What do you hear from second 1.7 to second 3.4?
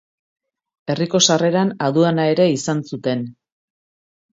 aduana ere izan zuten.